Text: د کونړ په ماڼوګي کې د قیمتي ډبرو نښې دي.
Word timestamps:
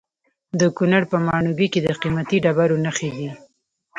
د 0.59 0.61
کونړ 0.77 1.01
په 1.11 1.17
ماڼوګي 1.27 1.67
کې 1.73 1.79
د 1.83 1.89
قیمتي 2.01 2.37
ډبرو 2.45 2.81
نښې 2.85 3.09
دي. 3.17 3.29